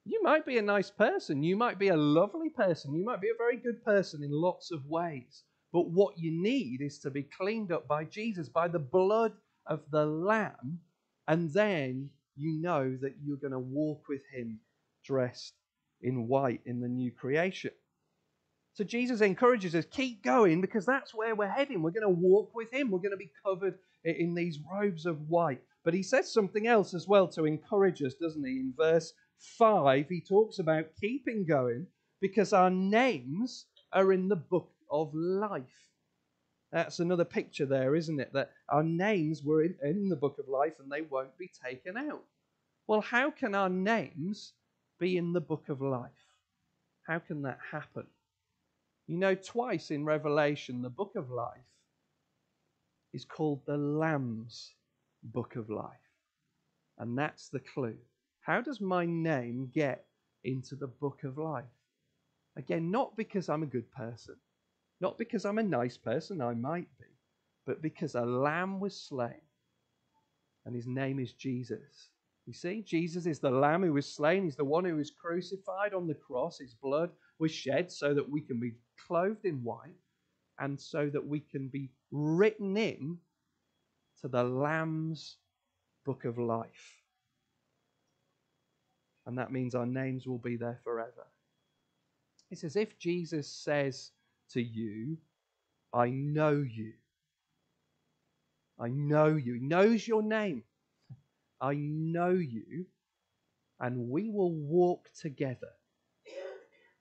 You 0.05 0.21
might 0.23 0.45
be 0.45 0.57
a 0.57 0.61
nice 0.63 0.89
person. 0.89 1.43
You 1.43 1.55
might 1.57 1.77
be 1.77 1.89
a 1.89 1.97
lovely 1.97 2.49
person. 2.49 2.95
You 2.95 3.05
might 3.05 3.21
be 3.21 3.29
a 3.29 3.37
very 3.37 3.57
good 3.57 3.83
person 3.85 4.23
in 4.23 4.31
lots 4.31 4.71
of 4.71 4.85
ways. 4.87 5.43
But 5.71 5.89
what 5.91 6.17
you 6.17 6.31
need 6.31 6.81
is 6.81 6.99
to 6.99 7.11
be 7.11 7.23
cleaned 7.23 7.71
up 7.71 7.87
by 7.87 8.05
Jesus, 8.05 8.49
by 8.49 8.67
the 8.67 8.79
blood 8.79 9.33
of 9.69 9.81
the 9.91 10.05
Lamb. 10.05 10.79
And 11.27 11.53
then 11.53 12.09
you 12.35 12.59
know 12.59 12.97
that 13.01 13.15
you're 13.23 13.37
going 13.37 13.53
to 13.53 13.59
walk 13.59 14.09
with 14.09 14.23
Him 14.33 14.59
dressed 15.05 15.53
in 16.01 16.27
white 16.27 16.61
in 16.65 16.81
the 16.81 16.87
new 16.87 17.11
creation. 17.11 17.71
So 18.73 18.83
Jesus 18.83 19.21
encourages 19.21 19.75
us, 19.75 19.85
keep 19.91 20.23
going 20.23 20.61
because 20.61 20.85
that's 20.85 21.13
where 21.13 21.35
we're 21.35 21.47
heading. 21.47 21.81
We're 21.81 21.91
going 21.91 22.03
to 22.03 22.09
walk 22.09 22.55
with 22.55 22.71
Him. 22.73 22.91
We're 22.91 22.99
going 22.99 23.11
to 23.11 23.17
be 23.17 23.31
covered 23.45 23.77
in 24.03 24.33
these 24.33 24.59
robes 24.71 25.05
of 25.05 25.29
white. 25.29 25.61
But 25.83 25.93
He 25.93 26.03
says 26.03 26.31
something 26.31 26.67
else 26.67 26.93
as 26.93 27.07
well 27.07 27.27
to 27.29 27.45
encourage 27.45 28.01
us, 28.01 28.13
doesn't 28.15 28.45
He? 28.45 28.59
In 28.59 28.73
verse 28.77 29.13
5, 29.57 30.07
He 30.09 30.21
talks 30.21 30.59
about 30.59 30.85
keeping 30.99 31.45
going 31.45 31.87
because 32.21 32.53
our 32.53 32.69
names 32.69 33.65
are 33.91 34.13
in 34.13 34.27
the 34.27 34.35
book 34.35 34.71
of 34.91 35.13
life. 35.13 35.63
That's 36.71 36.99
another 36.99 37.25
picture 37.25 37.65
there, 37.65 37.95
isn't 37.95 38.19
it? 38.19 38.33
That 38.33 38.51
our 38.69 38.83
names 38.83 39.43
were 39.43 39.63
in, 39.63 39.75
in 39.83 40.09
the 40.09 40.15
book 40.15 40.37
of 40.39 40.47
life 40.47 40.73
and 40.79 40.91
they 40.91 41.01
won't 41.01 41.37
be 41.37 41.51
taken 41.63 41.97
out. 41.97 42.23
Well, 42.87 43.01
how 43.01 43.31
can 43.31 43.55
our 43.55 43.69
names 43.69 44.53
be 44.99 45.17
in 45.17 45.33
the 45.33 45.41
book 45.41 45.69
of 45.69 45.81
life? 45.81 46.11
How 47.03 47.19
can 47.19 47.41
that 47.43 47.59
happen? 47.71 48.05
You 49.07 49.17
know, 49.17 49.33
twice 49.33 49.89
in 49.89 50.05
Revelation, 50.05 50.83
the 50.83 50.89
book 50.89 51.15
of 51.15 51.31
life 51.31 51.57
is 53.13 53.25
called 53.25 53.61
the 53.65 53.77
Lamb's 53.77 54.71
book 55.23 55.55
of 55.55 55.69
life. 55.69 55.89
And 56.99 57.17
that's 57.17 57.49
the 57.49 57.59
clue. 57.59 57.97
How 58.41 58.61
does 58.61 58.79
my 58.79 59.05
name 59.05 59.71
get 59.73 60.05
into 60.43 60.75
the 60.75 60.87
book 60.87 61.23
of 61.23 61.37
life? 61.37 61.63
Again, 62.55 62.91
not 62.91 63.15
because 63.15 63.49
I'm 63.49 63.63
a 63.63 63.67
good 63.67 63.89
person, 63.91 64.35
not 65.01 65.17
because 65.17 65.45
I'm 65.45 65.57
a 65.57 65.63
nice 65.63 65.97
person, 65.97 66.41
I 66.41 66.53
might 66.53 66.87
be, 66.99 67.05
but 67.65 67.81
because 67.81 68.15
a 68.15 68.21
lamb 68.21 68.79
was 68.79 68.99
slain 68.99 69.41
and 70.65 70.75
his 70.75 70.87
name 70.87 71.19
is 71.19 71.33
Jesus. 71.33 72.09
You 72.45 72.53
see, 72.53 72.81
Jesus 72.81 73.25
is 73.25 73.39
the 73.39 73.51
lamb 73.51 73.83
who 73.83 73.93
was 73.93 74.11
slain. 74.11 74.43
He's 74.43 74.55
the 74.55 74.65
one 74.65 74.83
who 74.83 74.95
was 74.95 75.11
crucified 75.11 75.93
on 75.93 76.07
the 76.07 76.15
cross. 76.15 76.57
His 76.59 76.73
blood 76.73 77.11
was 77.37 77.51
shed 77.51 77.91
so 77.91 78.13
that 78.13 78.27
we 78.29 78.41
can 78.41 78.59
be 78.59 78.73
clothed 79.07 79.45
in 79.45 79.63
white 79.63 79.95
and 80.57 80.79
so 80.79 81.09
that 81.09 81.25
we 81.25 81.39
can 81.39 81.67
be 81.67 81.91
written 82.11 82.75
in 82.75 83.17
to 84.21 84.27
the 84.27 84.43
Lamb's 84.43 85.37
book 86.05 86.25
of 86.25 86.37
life. 86.37 87.03
And 89.25 89.37
that 89.37 89.51
means 89.51 89.75
our 89.75 89.85
names 89.85 90.27
will 90.27 90.39
be 90.39 90.57
there 90.57 90.79
forever. 90.83 91.27
It's 92.51 92.63
as 92.63 92.75
if 92.75 92.97
Jesus 92.97 93.47
says 93.47 94.11
to 94.53 94.61
you, 94.61 95.17
I 95.93 96.09
know 96.09 96.51
you. 96.51 96.93
I 98.79 98.89
know 98.89 99.35
you. 99.35 99.55
He 99.55 99.59
knows 99.59 100.07
your 100.07 100.21
name. 100.21 100.63
I 101.61 101.75
know 101.75 102.29
you. 102.31 102.85
And 103.79 104.09
we 104.09 104.29
will 104.29 104.53
walk 104.53 105.09
together 105.19 105.69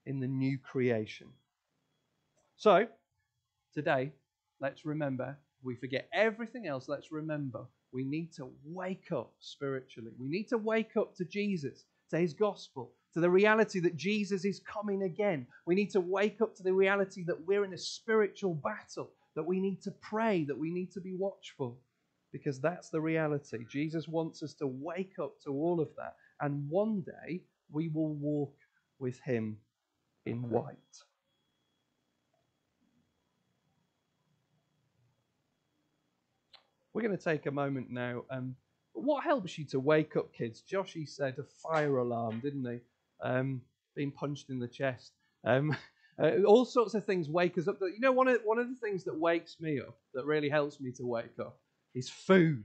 in 0.07 0.21
the 0.21 0.27
new 0.27 0.59
creation. 0.59 1.29
So, 2.57 2.87
today, 3.75 4.13
let's 4.61 4.85
remember 4.85 5.37
we 5.63 5.75
forget 5.75 6.09
everything 6.13 6.67
else. 6.67 6.89
Let's 6.89 7.13
remember 7.13 7.67
we 7.93 8.05
need 8.05 8.33
to 8.35 8.51
wake 8.65 9.13
up 9.13 9.33
spiritually. 9.41 10.13
We 10.19 10.29
need 10.29 10.49
to 10.49 10.59
wake 10.59 10.97
up 10.97 11.15
to 11.17 11.25
Jesus, 11.25 11.85
to 12.11 12.19
his 12.19 12.33
gospel, 12.35 12.93
to 13.15 13.21
the 13.21 13.31
reality 13.31 13.81
that 13.81 13.97
Jesus 13.97 14.45
is 14.45 14.61
coming 14.61 15.03
again. 15.03 15.47
We 15.67 15.75
need 15.75 15.91
to 15.91 16.01
wake 16.01 16.41
up 16.41 16.55
to 16.57 16.63
the 16.63 16.73
reality 16.73 17.25
that 17.25 17.47
we're 17.47 17.65
in 17.65 17.73
a 17.73 17.79
spiritual 17.79 18.55
battle, 18.55 19.11
that 19.35 19.47
we 19.47 19.61
need 19.61 19.81
to 19.83 19.91
pray, 19.91 20.45
that 20.45 20.59
we 20.59 20.71
need 20.71 20.93
to 20.93 21.01
be 21.01 21.15
watchful, 21.15 21.79
because 22.33 22.61
that's 22.61 22.91
the 22.91 23.01
reality. 23.01 23.65
Jesus 23.71 24.09
wants 24.09 24.43
us 24.43 24.55
to 24.55 24.67
wake 24.67 25.15
up 25.21 25.41
to 25.45 25.51
all 25.51 25.81
of 25.81 25.89
that, 25.97 26.17
and 26.41 26.69
one 26.69 27.01
day 27.01 27.43
we 27.71 27.89
will 27.89 28.15
walk 28.15 28.55
with 28.99 29.19
him 29.21 29.57
in 30.27 30.49
white. 30.51 30.77
We're 36.93 37.03
going 37.03 37.17
to 37.17 37.23
take 37.23 37.47
a 37.47 37.53
moment 37.53 37.91
now. 37.91 38.25
Um, 38.29 38.57
what 38.93 39.23
helps 39.23 39.57
you 39.57 39.65
to 39.67 39.79
wake 39.79 40.17
up, 40.17 40.33
kids? 40.33 40.65
Joshy 40.69 41.09
said 41.09 41.37
a 41.39 41.45
fire 41.45 41.99
alarm, 41.99 42.41
didn't 42.41 42.65
he? 42.65 42.81
Um, 43.23 43.63
being 43.99 44.13
punched 44.13 44.49
in 44.49 44.59
the 44.59 44.69
chest. 44.69 45.13
Um, 45.45 45.77
uh, 46.23 46.43
all 46.47 46.65
sorts 46.65 46.95
of 46.95 47.05
things 47.05 47.29
wake 47.29 47.59
us 47.59 47.69
up. 47.69 47.79
You 47.81 48.01
know, 48.01 48.13
one 48.13 48.29
of, 48.29 48.41
one 48.45 48.59
of 48.59 48.69
the 48.69 48.77
things 48.77 49.05
that 49.05 49.19
wakes 49.19 49.57
me 49.61 49.81
up, 49.81 49.97
that 50.15 50.25
really 50.25 50.49
helps 50.49 50.81
me 50.81 50.93
to 50.93 51.05
wake 51.05 51.39
up, 51.41 51.59
is 51.95 52.09
food. 52.09 52.65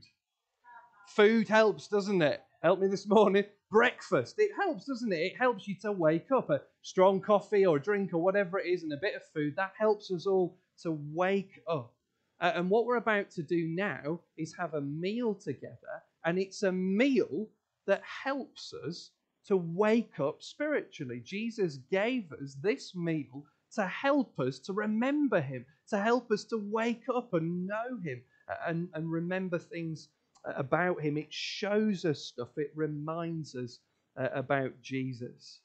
Food 1.08 1.48
helps, 1.48 1.88
doesn't 1.88 2.22
it? 2.22 2.42
Help 2.62 2.80
me 2.80 2.88
this 2.88 3.08
morning. 3.18 3.46
Breakfast. 3.70 4.36
It 4.38 4.52
helps, 4.56 4.86
doesn't 4.86 5.12
it? 5.12 5.18
It 5.18 5.38
helps 5.38 5.68
you 5.68 5.76
to 5.82 5.92
wake 5.92 6.32
up. 6.32 6.50
A 6.50 6.62
strong 6.84 7.20
coffee 7.20 7.66
or 7.66 7.78
a 7.78 7.82
drink 7.82 8.14
or 8.14 8.20
whatever 8.20 8.60
it 8.60 8.68
is 8.68 8.84
and 8.84 8.94
a 8.94 8.98
bit 9.02 9.16
of 9.16 9.24
food, 9.34 9.56
that 9.58 9.74
helps 9.78 10.12
us 10.12 10.28
all 10.28 10.58
to 10.84 10.92
wake 11.12 11.60
up. 11.68 11.94
Uh, 12.40 12.52
and 12.56 12.70
what 12.70 12.86
we're 12.86 12.98
about 12.98 13.32
to 13.32 13.42
do 13.42 13.68
now 13.68 14.20
is 14.38 14.54
have 14.58 14.74
a 14.74 14.82
meal 14.82 15.34
together, 15.34 16.04
and 16.26 16.38
it's 16.38 16.64
a 16.64 16.72
meal 16.72 17.48
that 17.88 18.02
helps 18.24 18.74
us 18.88 19.12
to 19.48 19.58
wake 19.58 20.20
up 20.20 20.42
spiritually. 20.42 21.22
Jesus 21.24 21.78
gave 21.92 22.32
us 22.32 22.56
this 22.62 22.96
meal 22.96 23.44
to 23.74 23.86
help 23.88 24.40
us 24.40 24.60
to 24.60 24.74
remember 24.74 25.42
Him, 25.42 25.66
to 25.90 25.98
help 25.98 26.32
us 26.32 26.44
to 26.46 26.58
wake 26.58 27.04
up 27.14 27.34
and 27.34 27.68
know 27.68 28.00
Him 28.04 28.22
and, 28.66 28.90
and 28.94 29.12
remember 29.12 29.58
things 29.58 30.10
about 30.46 31.02
Him. 31.02 31.18
It 31.18 31.34
shows 31.34 32.06
us 32.06 32.20
stuff, 32.20 32.50
it 32.58 32.72
reminds 32.76 33.56
us 33.56 33.80
uh, 34.18 34.30
about 34.34 34.82
Jesus. 34.82 35.60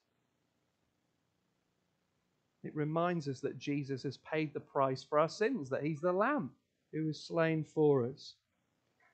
It 2.64 2.74
reminds 2.74 3.28
us 3.28 3.40
that 3.40 3.58
Jesus 3.58 4.02
has 4.02 4.18
paid 4.18 4.52
the 4.52 4.60
price 4.60 5.04
for 5.04 5.18
our 5.18 5.28
sins, 5.28 5.70
that 5.70 5.84
He's 5.84 6.00
the 6.00 6.12
Lamb 6.12 6.50
who 6.92 7.06
was 7.06 7.20
slain 7.26 7.64
for 7.64 8.06
us. 8.06 8.34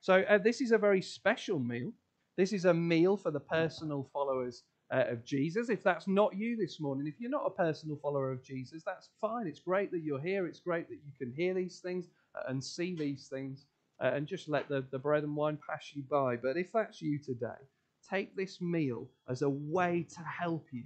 So, 0.01 0.21
uh, 0.21 0.37
this 0.37 0.61
is 0.61 0.71
a 0.71 0.77
very 0.77 1.01
special 1.01 1.59
meal. 1.59 1.91
This 2.37 2.51
is 2.51 2.65
a 2.65 2.73
meal 2.73 3.15
for 3.15 3.31
the 3.31 3.39
personal 3.39 4.09
followers 4.11 4.63
uh, 4.91 5.05
of 5.07 5.23
Jesus. 5.23 5.69
If 5.69 5.83
that's 5.83 6.07
not 6.07 6.35
you 6.35 6.57
this 6.57 6.79
morning, 6.81 7.07
if 7.07 7.19
you're 7.19 7.29
not 7.29 7.45
a 7.45 7.49
personal 7.49 7.95
follower 7.95 8.31
of 8.31 8.43
Jesus, 8.43 8.83
that's 8.85 9.09
fine. 9.21 9.47
It's 9.47 9.59
great 9.59 9.89
that 9.91 10.03
you're 10.03 10.19
here. 10.19 10.45
It's 10.45 10.59
great 10.59 10.89
that 10.89 10.99
you 11.05 11.13
can 11.17 11.33
hear 11.33 11.53
these 11.53 11.79
things 11.79 12.07
uh, 12.35 12.43
and 12.49 12.61
see 12.61 12.93
these 12.93 13.27
things 13.27 13.65
uh, 14.01 14.11
and 14.13 14.27
just 14.27 14.49
let 14.49 14.67
the, 14.67 14.83
the 14.91 14.99
bread 14.99 15.23
and 15.23 15.35
wine 15.35 15.57
pass 15.67 15.91
you 15.93 16.03
by. 16.03 16.35
But 16.35 16.57
if 16.57 16.73
that's 16.73 17.01
you 17.01 17.19
today, 17.19 17.61
take 18.09 18.35
this 18.35 18.59
meal 18.59 19.07
as 19.29 19.41
a 19.41 19.49
way 19.49 20.05
to 20.15 20.21
help 20.21 20.67
you 20.71 20.83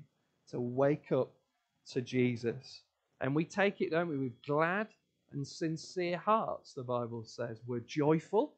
to 0.51 0.59
wake 0.59 1.11
up 1.11 1.31
to 1.91 2.01
Jesus. 2.01 2.81
And 3.21 3.33
we 3.33 3.43
take 3.43 3.81
it, 3.81 3.89
don't 3.89 4.07
we, 4.07 4.17
with 4.17 4.41
glad 4.43 4.87
and 5.31 5.45
sincere 5.45 6.17
hearts, 6.17 6.73
the 6.73 6.83
Bible 6.83 7.23
says. 7.23 7.59
We're 7.65 7.79
joyful 7.81 8.53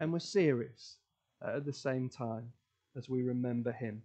and 0.00 0.12
we're 0.12 0.20
serious 0.20 0.98
at 1.42 1.64
the 1.64 1.72
same 1.72 2.08
time 2.08 2.52
as 2.96 3.08
we 3.08 3.22
remember 3.22 3.72
Him. 3.72 4.02